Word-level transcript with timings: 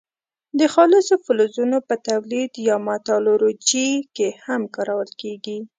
د 0.59 0.61
خالصو 0.73 1.15
فلزونو 1.25 1.77
په 1.87 1.95
تولید 2.07 2.51
یا 2.67 2.75
متالورجي 2.87 3.89
کې 4.15 4.27
هم 4.45 4.61
کارول 4.75 5.09
کیږي. 5.21 5.57